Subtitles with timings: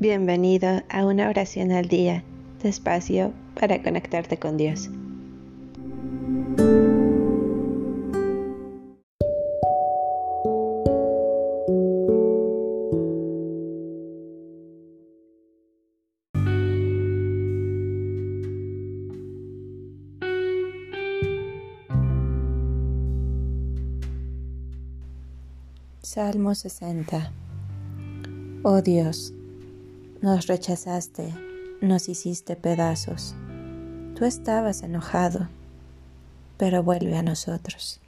[0.00, 2.24] Bienvenido a una oración al día,
[2.62, 4.88] despacio para conectarte con Dios.
[26.00, 27.32] Salmo 60
[28.62, 29.34] Oh Dios,
[30.22, 31.34] nos rechazaste,
[31.80, 33.34] nos hiciste pedazos.
[34.14, 35.48] Tú estabas enojado,
[36.58, 38.00] pero vuelve a nosotros.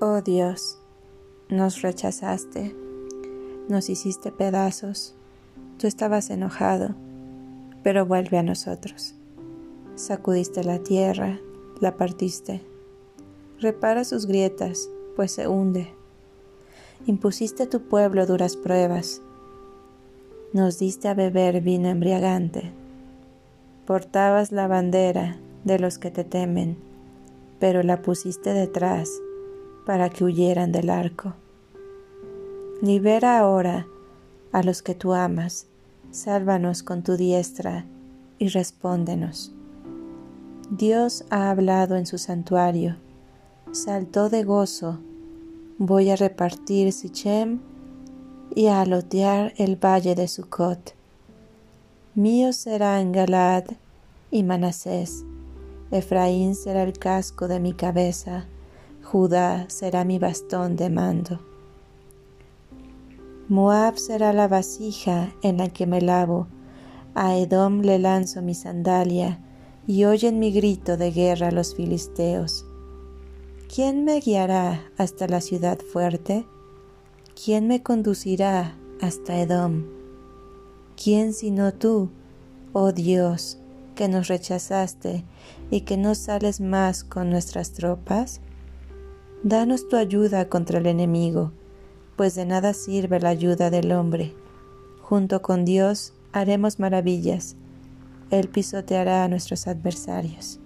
[0.00, 0.78] Oh Dios,
[1.50, 2.74] nos rechazaste
[3.68, 5.14] nos hiciste pedazos.
[5.78, 6.94] Tú estabas enojado,
[7.82, 9.14] pero vuelve a nosotros.
[9.94, 11.38] Sacudiste la tierra,
[11.80, 12.62] la partiste.
[13.60, 15.92] Repara sus grietas, pues se hunde.
[17.06, 19.20] Impusiste a tu pueblo duras pruebas.
[20.54, 22.72] Nos diste a beber vino embriagante.
[23.86, 26.78] Portabas la bandera de los que te temen,
[27.60, 29.10] pero la pusiste detrás
[29.84, 31.34] para que huyeran del arco.
[32.80, 33.86] Libera ahora
[34.52, 35.66] a los que tú amas,
[36.10, 37.84] sálvanos con tu diestra
[38.38, 39.52] y respóndenos.
[40.70, 42.96] Dios ha hablado en su santuario,
[43.72, 44.98] saltó de gozo,
[45.78, 47.60] voy a repartir Sichem
[48.54, 50.94] y a alotear el valle de Sucot.
[52.14, 53.64] Mío serán Galad
[54.30, 55.24] y Manasés,
[55.90, 58.46] Efraín será el casco de mi cabeza,
[59.04, 61.38] Judá será mi bastón de mando.
[63.48, 66.48] Moab será la vasija en la que me lavo,
[67.14, 69.38] a Edom le lanzo mi sandalia,
[69.86, 72.66] y oyen mi grito de guerra los filisteos.
[73.72, 76.44] ¿Quién me guiará hasta la ciudad fuerte?
[77.40, 79.84] ¿Quién me conducirá hasta Edom?
[81.00, 82.10] ¿Quién sino tú,
[82.72, 83.58] oh Dios,
[83.94, 85.24] que nos rechazaste
[85.70, 88.40] y que no sales más con nuestras tropas?
[89.44, 91.52] Danos tu ayuda contra el enemigo
[92.16, 94.32] pues de nada sirve la ayuda del hombre.
[95.02, 97.56] Junto con Dios haremos maravillas.
[98.30, 100.58] Él pisoteará a nuestros adversarios.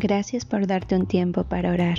[0.00, 1.98] Gracias por darte un tiempo para orar